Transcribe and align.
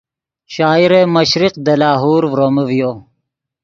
شاعر 0.53 0.91
مشرق 1.15 1.53
دے 1.65 1.73
لاہور 1.81 2.21
ڤرومے 2.31 2.63
ڤیو 2.67 2.91